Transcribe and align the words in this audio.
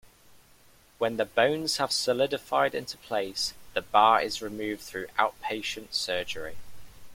When 0.97 1.17
the 1.17 1.25
bones 1.25 1.77
have 1.77 1.91
solidified 1.91 2.73
into 2.73 2.97
place, 2.97 3.53
the 3.75 3.83
bar 3.83 4.19
is 4.19 4.41
removed 4.41 4.81
through 4.81 5.05
outpatient 5.19 5.93
surgery. 5.93 6.55